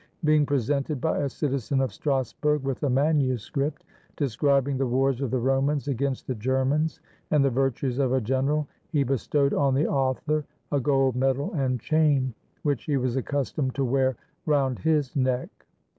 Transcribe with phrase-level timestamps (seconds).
[0.23, 3.83] Being presented by a citizen of Strasburg with a manuscript,
[4.17, 8.67] describing the wars of the Romans against the Germans, and the virtues of a general,
[8.89, 12.33] he bestowed on the author a gold medal and chain,
[12.63, 14.15] which he was accustomed to wear
[14.47, 15.67] round his neck.